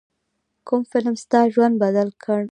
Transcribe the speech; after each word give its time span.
کوم 0.67 0.81
فلم 0.91 1.15
ستا 1.23 1.39
ژوند 1.53 1.75
بدل 1.83 2.07
کړ. 2.23 2.39